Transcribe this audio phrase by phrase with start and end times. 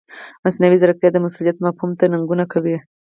[0.43, 2.77] مصنوعي ځیرکتیا د مسؤلیت مفهوم ته ننګونه کوي.